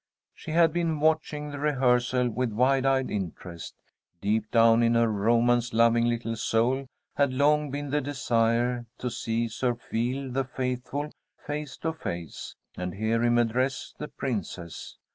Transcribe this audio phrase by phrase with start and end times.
[0.33, 3.75] She had been watching the rehearsal with wide eyed interest.
[4.19, 9.47] Deep down in her romance loving little soul had long been the desire to see
[9.47, 11.11] Sir Feal the Faithful
[11.45, 14.97] face to face, and hear him address the Princess.